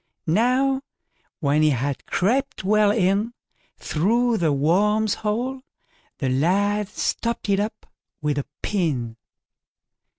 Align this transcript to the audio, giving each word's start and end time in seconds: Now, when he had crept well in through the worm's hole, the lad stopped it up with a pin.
Now, 0.25 0.81
when 1.41 1.61
he 1.61 1.69
had 1.69 2.07
crept 2.07 2.63
well 2.63 2.89
in 2.89 3.35
through 3.77 4.37
the 4.39 4.51
worm's 4.51 5.13
hole, 5.13 5.61
the 6.17 6.27
lad 6.29 6.87
stopped 6.87 7.49
it 7.49 7.59
up 7.59 7.85
with 8.19 8.39
a 8.39 8.45
pin. 8.63 9.17